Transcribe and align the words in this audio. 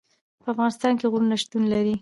په 0.43 0.47
افغانستان 0.53 0.93
کې 0.99 1.05
غرونه 1.11 1.35
شتون 1.43 1.63
لري. 1.73 1.89